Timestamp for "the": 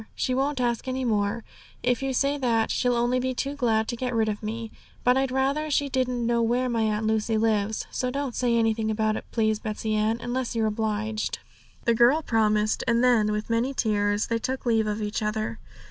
11.85-11.93